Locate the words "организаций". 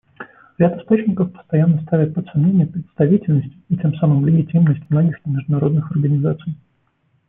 5.91-6.55